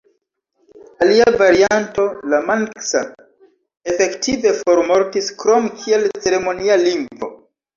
[1.05, 3.03] Alia varianto, la manksa,
[3.95, 7.31] efektive formortis krom kiel ceremonia lingvo.